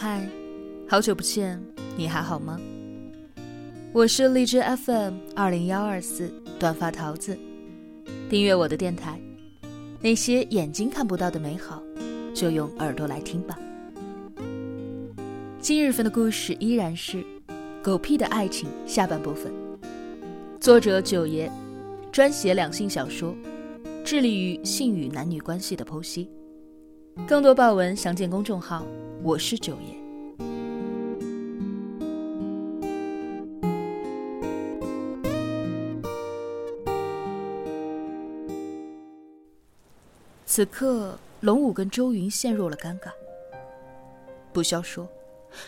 [0.00, 0.24] 嗨，
[0.88, 1.60] 好久不见，
[1.96, 2.56] 你还好吗？
[3.92, 7.36] 我是荔枝 FM 二零幺二四短发桃子，
[8.30, 9.20] 订阅我的电台，
[10.00, 11.82] 那些眼睛看不到的美好，
[12.32, 13.58] 就用耳朵来听吧。
[15.58, 17.16] 今日份的故事依然是
[17.82, 19.52] 《狗屁的爱情》下半部分，
[20.60, 21.50] 作者九爷，
[22.12, 23.34] 专写两性小说，
[24.04, 26.30] 致力于性与男女关系的剖析。
[27.26, 28.86] 更多爆文详见公众号。
[29.20, 29.96] 我是九爷。
[40.46, 43.10] 此刻，龙武跟周云陷入了尴尬。
[44.52, 45.06] 不消说，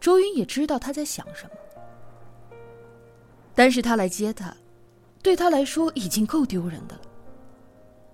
[0.00, 1.50] 周云也知道他在想什么。
[3.54, 4.56] 但是他来接她，
[5.22, 7.02] 对她来说已经够丢人的了。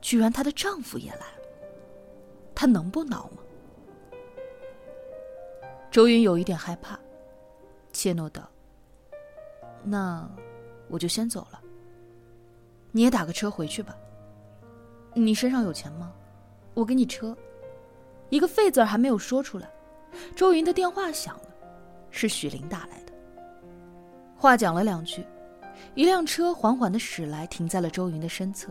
[0.01, 1.43] 居然她的丈夫也来了，
[2.55, 3.43] 她能不恼吗？
[5.91, 6.99] 周云有一点害怕，
[7.93, 8.43] 怯懦道
[9.83, 10.29] ：“那
[10.89, 11.61] 我就先走了。
[12.93, 13.97] 你也打个车回去吧。
[15.15, 16.13] 你身上有钱吗？
[16.75, 17.37] 我给你车。”
[18.31, 19.67] 一个废字还没有说出来，
[20.37, 21.49] 周云的电话响了，
[22.11, 23.13] 是许林打来的。
[24.37, 25.25] 话讲了两句，
[25.95, 28.71] 一辆车缓缓的驶来，停在了周云的身侧。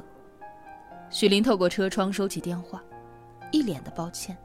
[1.10, 2.84] 许林透过车窗收起电话，
[3.52, 4.38] 一脸的抱歉。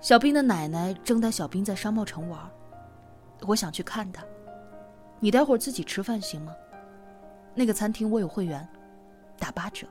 [0.00, 2.40] 小兵的奶奶正带小兵在商贸城玩，
[3.46, 4.24] 我想去看他。
[5.18, 6.54] 你待会儿自己吃饭行吗？
[7.54, 8.66] 那个餐厅我有会员，
[9.38, 9.86] 打八折。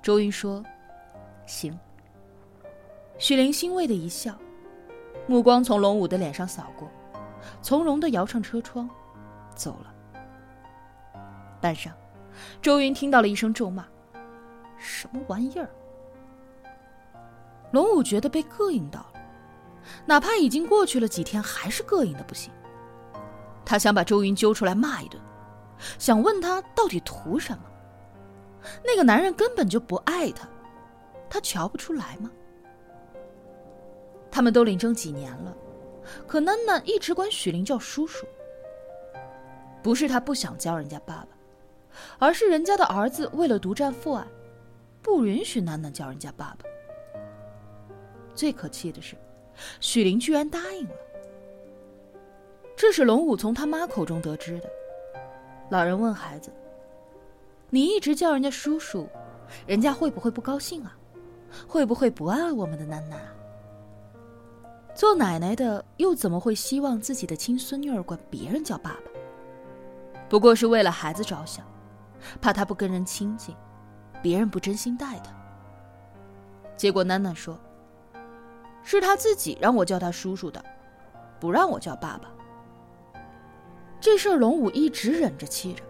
[0.00, 0.64] 周云说
[1.44, 1.78] ：“行。”
[3.18, 4.34] 许玲欣慰的一笑，
[5.26, 6.88] 目光从龙武的脸上扫过，
[7.60, 8.88] 从容的摇上车窗，
[9.54, 9.94] 走了。
[11.60, 11.90] 半晌，
[12.62, 13.86] 周云听到了一声咒骂
[14.78, 15.68] ：“什么玩意儿！”
[17.72, 19.20] 龙武觉得被膈应到了，
[20.04, 22.52] 哪怕已经过去了几天，还是膈应的不行。
[23.64, 25.20] 他想把周云揪出来骂一顿，
[25.98, 27.62] 想问他到底图什么。
[28.84, 30.48] 那个男人根本就不爱他，
[31.28, 32.30] 他瞧不出来吗？
[34.30, 35.56] 他们都领证几年了，
[36.26, 38.26] 可囡囡一直管许林叫叔叔。
[39.82, 41.28] 不是他不想叫人家爸爸，
[42.18, 44.26] 而是人家的儿子为了独占父爱，
[45.00, 46.69] 不允许囡囡叫人家爸爸。
[48.40, 49.14] 最可气的是，
[49.80, 50.94] 许林居然答应了。
[52.74, 54.70] 这是龙武从他妈口中得知的。
[55.68, 56.50] 老人问孩子
[57.68, 59.06] ：“你一直叫人家叔叔，
[59.66, 60.96] 人家会不会不高兴啊？
[61.68, 63.20] 会不会不爱我们的囡囡啊？”
[64.96, 69.10] 做奶奶的又怎么会希望自己的亲孙女儿管别人叫爸爸？
[70.30, 71.62] 不过是为了孩子着想，
[72.40, 73.54] 怕他不跟人亲近，
[74.22, 75.30] 别人不真心待他。
[76.74, 77.60] 结果囡囡说。
[78.82, 80.64] 是他自己让我叫他叔叔的，
[81.38, 82.30] 不让我叫爸爸。
[84.00, 85.82] 这事儿龙武一直忍着气着，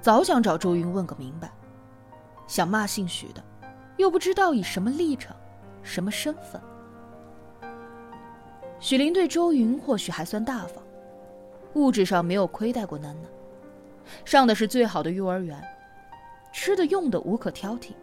[0.00, 1.50] 早想找周云问个明白，
[2.46, 3.42] 想骂姓许的，
[3.96, 5.34] 又不知道以什么立场、
[5.82, 6.60] 什么身份。
[8.78, 10.84] 许林对周云或许还算大方，
[11.74, 13.16] 物质上没有亏待过囡囡，
[14.24, 15.60] 上的是最好的幼儿园，
[16.52, 17.94] 吃的用的无可挑剔。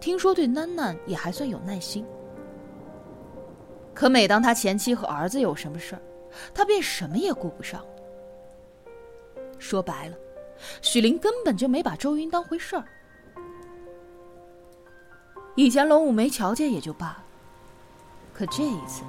[0.00, 2.06] 听说对囡囡也还算有耐心。
[4.02, 6.02] 可每当他前妻和儿子有什么事儿，
[6.52, 7.80] 他便什么也顾不上。
[9.60, 10.16] 说白了，
[10.80, 12.84] 许林根本就没把周云当回事儿。
[15.54, 17.24] 以前龙武没瞧见也就罢了，
[18.34, 19.04] 可这一次，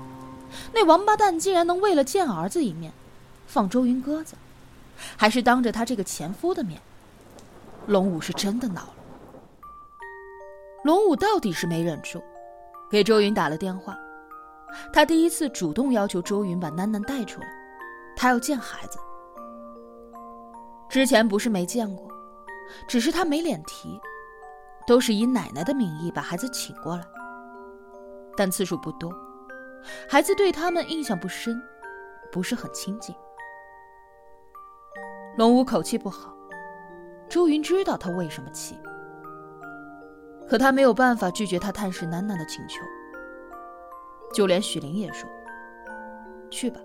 [0.72, 2.94] 那王八蛋竟然能为了见儿子一面，
[3.48, 4.36] 放周云鸽子，
[5.18, 6.80] 还是当着他这个前夫的面。
[7.88, 8.96] 龙武是真的恼了。
[10.84, 12.24] 龙武到底是没忍住，
[12.92, 13.98] 给周云打了电话。
[14.92, 17.48] 他第一次主动要求周云把囡囡带出来，
[18.16, 19.00] 他要见孩子。
[20.90, 22.08] 之前不是没见过，
[22.88, 24.00] 只是他没脸提，
[24.86, 27.04] 都是以奶奶的名义把孩子请过来，
[28.38, 29.12] 但次数不多，
[30.08, 31.60] 孩子对他们印象不深，
[32.31, 33.16] 不是很亲近。
[35.36, 36.31] 龙武口气不好，
[37.28, 38.78] 周云知道他为什么气，
[40.48, 42.81] 可他没有办法拒绝他探视囡囡的请求。
[44.33, 45.30] 就连许林也说
[46.50, 46.81] ：“去吧，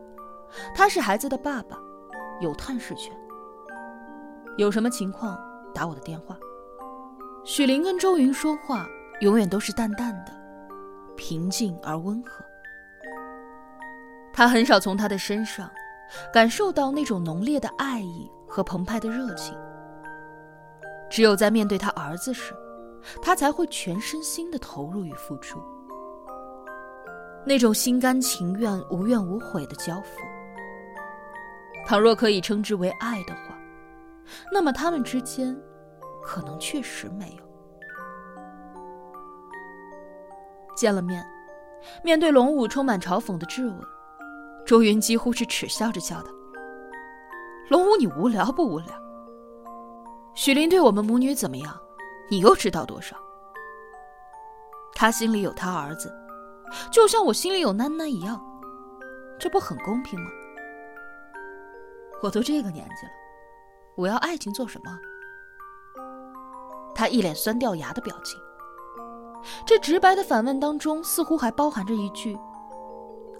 [0.74, 1.78] 他是孩子的爸爸，
[2.40, 3.16] 有探视权。
[4.56, 5.38] 有什么情况
[5.74, 6.36] 打我的电话。”
[7.44, 8.86] 许林跟周云说话
[9.20, 10.32] 永远都是淡淡的，
[11.16, 12.44] 平静而温和。
[14.34, 15.70] 他很少从他的身上
[16.32, 19.56] 感受到那种浓烈的爱意和澎湃的热情。
[21.08, 22.54] 只有在面对他儿子时，
[23.22, 25.58] 他才会全身心的投入与付出。
[27.48, 30.20] 那种心甘情愿、无怨无悔的交付。
[31.86, 33.58] 倘若可以称之为爱的话，
[34.52, 35.58] 那么他们之间
[36.22, 37.48] 可能确实没有。
[40.76, 41.26] 见了面，
[42.04, 43.80] 面对龙武充满嘲讽的质问，
[44.66, 46.28] 周云几乎是耻笑着叫道
[47.70, 48.88] ：“龙武，你无聊不无聊？
[50.34, 51.74] 许林对我们母女怎么样，
[52.28, 53.16] 你又知道多少？
[54.94, 56.12] 他心里有他儿子，
[56.90, 58.40] 就像我心里有囡囡一样，
[59.38, 60.30] 这不很公平吗？
[62.22, 63.12] 我都这个年纪了，
[63.96, 64.98] 我要爱情做什么？”
[66.94, 68.40] 他一脸酸掉牙的表情。
[69.64, 72.36] 这直白的反问当中，似乎还包含着一句：“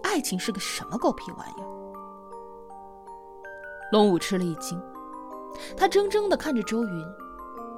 [0.05, 1.67] 爱情是个什么狗屁玩意儿？”
[3.91, 4.81] 龙武吃了一惊，
[5.77, 7.05] 他怔怔的看着周云，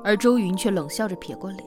[0.05, 1.65] 而周云却冷笑着撇过脸，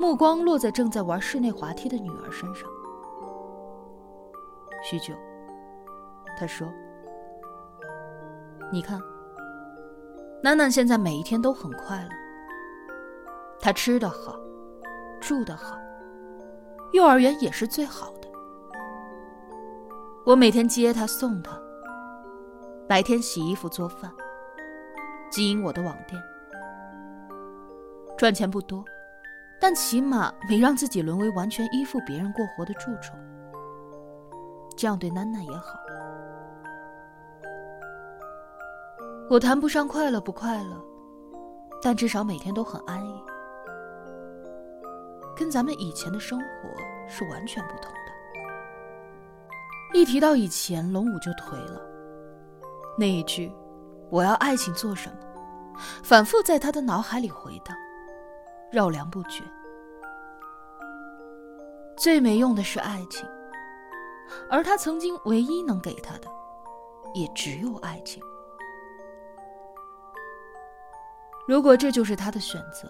[0.00, 2.68] 目光落在正在玩室内滑梯的女儿身上。
[4.82, 5.14] 许久，
[6.36, 6.68] 他说
[8.72, 9.00] ：“你看，
[10.42, 12.08] 楠楠现在每一天都很快乐，
[13.60, 14.36] 她吃的好。”
[15.22, 15.78] 住得好，
[16.92, 18.28] 幼儿园也是最好的。
[20.26, 21.56] 我每天接他送他，
[22.88, 24.10] 白天洗衣服做饭，
[25.30, 26.20] 经营我的网店，
[28.18, 28.84] 赚钱不多，
[29.60, 33.16] 但起码没让自己沦为完全依附别人过活的蛀虫。
[34.76, 35.78] 这样对囡囡也好。
[39.30, 40.76] 我谈不上快乐不快乐，
[41.80, 43.22] 但至少每天都很安逸。
[45.34, 46.46] 跟咱们以前的生活
[47.08, 47.98] 是完全不同的。
[49.94, 51.80] 一提到以前，龙武就颓了。
[52.98, 53.50] 那一句
[54.10, 55.16] “我要爱情做什么”，
[56.04, 57.74] 反复在他的脑海里回荡，
[58.70, 59.42] 绕梁不绝。
[61.96, 63.26] 最没用的是爱情，
[64.50, 66.28] 而他曾经唯一能给他的，
[67.14, 68.22] 也只有爱情。
[71.46, 72.88] 如果这就是他的选择。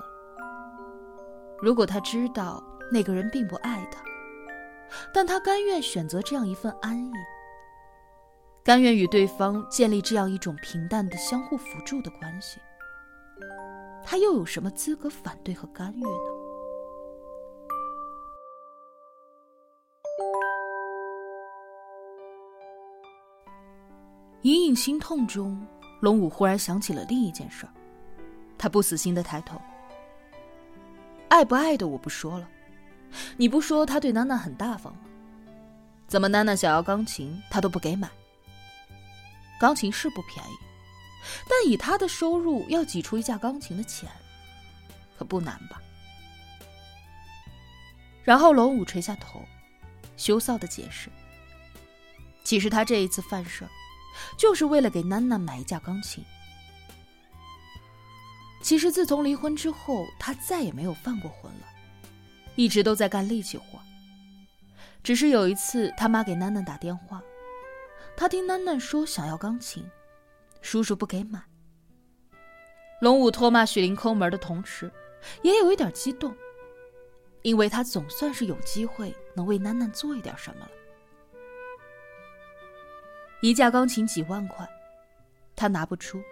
[1.61, 4.03] 如果他知道那个人并不爱他，
[5.15, 7.13] 但他甘愿选择这样一份安逸，
[8.65, 12.61] 甘愿与对方建立这样一种平淡的相互辅助的关系，
[14.05, 16.32] 他又有什么资格反对和干预呢？
[24.43, 25.65] 隐隐心痛中，
[26.01, 27.73] 龙武忽然想起了另一件事儿，
[28.59, 29.61] 他不死心的抬头。
[31.29, 32.49] 爱不爱的我不说了，
[33.37, 35.01] 你不说他对娜娜很大方吗？
[36.09, 38.11] 怎么娜娜想要钢琴，他都不给买？
[39.61, 40.57] 钢琴是不便宜，
[41.49, 44.09] 但以他的收入，要挤出一架钢琴的钱，
[45.17, 45.81] 可不难吧？
[48.25, 49.41] 然后龙武垂下头，
[50.17, 51.09] 羞臊的解释
[52.43, 53.71] ：“其实他这一次犯事儿，
[54.37, 56.25] 就是为了给娜娜买一架钢琴。”
[58.63, 61.67] 其实自从离婚之后，他再也没有犯过浑了，
[62.55, 63.79] 一直都在干力气活。
[65.03, 67.21] 只是有一次，他妈给囡囡打电话，
[68.17, 69.85] 他听囡囡说想要钢琴，
[70.61, 71.43] 叔叔不给买。
[73.01, 74.93] 龙武唾骂许林抠门的同时，
[75.43, 76.33] 也有一点激动，
[77.43, 80.71] 因为他总算是有机会能为囡囡做一点什么了。
[83.43, 84.67] 一架钢琴几万块，
[85.57, 86.23] 他拿不出，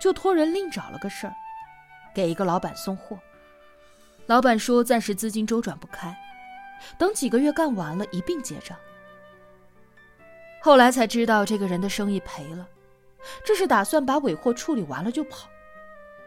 [0.00, 1.34] 就托人另找了个事儿。
[2.12, 3.16] 给一个老板送货，
[4.26, 6.14] 老板说暂时资金周转不开，
[6.98, 8.76] 等几个月干完了，一并结账。
[10.60, 12.68] 后来才知道这个人的生意赔了，
[13.46, 15.48] 这是打算把尾货处理完了就跑，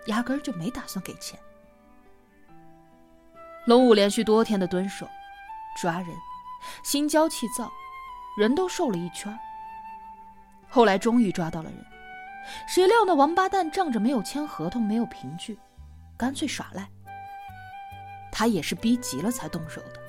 [0.05, 1.37] 压根儿就没打算给钱。
[3.65, 5.05] 龙武连续多天的蹲守、
[5.81, 6.07] 抓人，
[6.85, 7.69] 心焦气躁，
[8.37, 9.37] 人都瘦了一圈。
[10.75, 11.85] 后来终于抓到了人，
[12.67, 15.57] 谁料那王八蛋仗着没有签合同，没有凭据。
[16.17, 16.85] 干脆耍赖，
[18.29, 20.01] 他也是逼急了才动手的。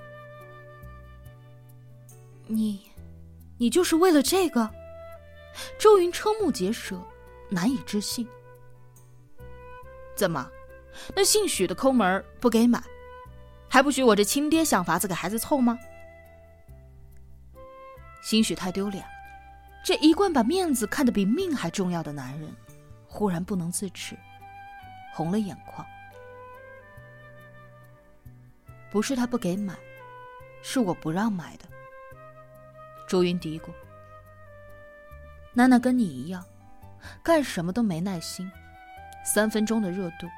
[2.48, 2.90] 你，
[3.56, 4.68] 你就是为了这个？
[5.78, 7.00] 周云瞠目结舌，
[7.48, 8.26] 难以置信。
[10.16, 10.50] 怎么，
[11.14, 12.82] 那姓许的抠门不给买，
[13.68, 15.78] 还不许我这亲爹想法子给孩子凑吗？
[18.20, 19.15] 兴许太丢脸了，
[19.86, 22.52] 这一贯把面子看得比命还重要的男人，
[23.06, 24.18] 忽然不能自持，
[25.14, 25.86] 红了眼眶。
[28.90, 29.76] 不是他不给买，
[30.60, 31.66] 是我不让买的。
[33.06, 33.68] 朱云嘀咕
[35.54, 36.44] ：“娜娜跟你一样，
[37.22, 38.50] 干什么都没耐心，
[39.24, 40.28] 三分钟的热度。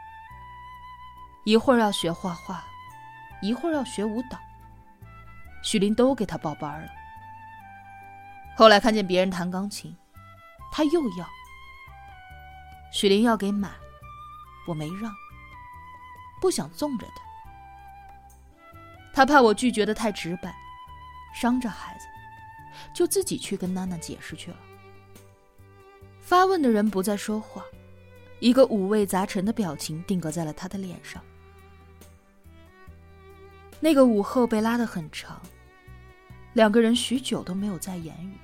[1.47, 2.63] 一会儿要学画画，
[3.41, 4.39] 一会儿要学舞蹈，
[5.63, 6.91] 许林都给他报班了。
[8.59, 9.97] 后来看见别人弹钢琴，
[10.73, 11.25] 他又要。
[12.93, 13.71] 许林要给买，
[14.67, 15.15] 我没让，
[16.41, 17.23] 不想纵着他。
[19.15, 20.53] 他怕我拒绝的太直白，
[21.33, 22.07] 伤着孩子，
[22.93, 24.57] 就自己去跟娜娜解释去了。
[26.21, 27.63] 发问的人不再说话，
[28.41, 31.23] 一个五味杂陈的表情定格在了他的脸上。
[33.79, 35.41] 那个午后被拉得很长，
[36.55, 38.37] 两个人许久都没有再言语。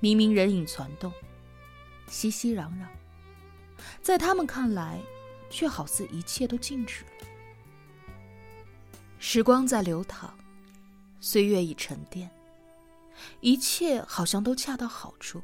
[0.00, 1.12] 明明人影攒动，
[2.06, 2.86] 熙熙攘攘，
[4.02, 5.00] 在他们看来，
[5.50, 7.10] 却好似一切都静止了。
[9.18, 10.36] 时光在流淌，
[11.20, 12.30] 岁月已沉淀，
[13.40, 15.42] 一切好像都恰到好处。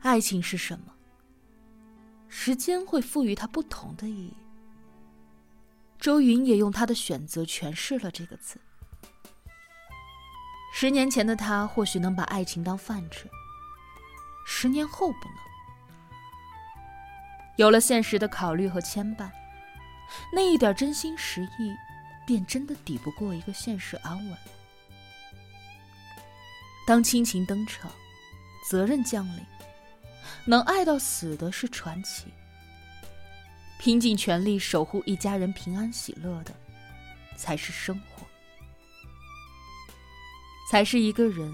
[0.00, 0.94] 爱情是什么？
[2.28, 4.34] 时间会赋予它不同的意义。
[5.98, 8.58] 周云也用他的选择诠释了这个词。
[10.82, 13.28] 十年前的他或许能把爱情当饭吃，
[14.46, 15.36] 十年后不能。
[17.56, 19.30] 有了现实的考虑和牵绊，
[20.32, 21.76] 那一点真心实意，
[22.26, 24.38] 便真的抵不过一个现实安稳。
[26.86, 27.92] 当亲情登场，
[28.66, 29.44] 责任降临，
[30.46, 32.24] 能爱到死的是传奇。
[33.78, 36.54] 拼尽全力守护一家人平安喜乐的，
[37.36, 38.26] 才是生活，
[40.70, 41.52] 才是一个人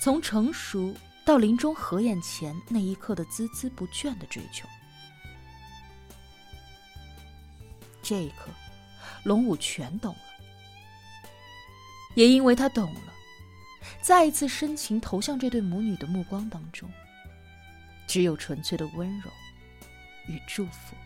[0.00, 0.92] 从成熟
[1.24, 4.66] 到临终合眼前那一刻的孜孜不倦的追求。
[8.02, 8.50] 这一刻，
[9.22, 10.20] 龙武全懂了，
[12.16, 13.14] 也因为他懂了，
[14.02, 16.90] 再一次深情投向这对母女的目光当中，
[18.08, 19.30] 只有纯粹的温柔
[20.26, 20.96] 与祝福。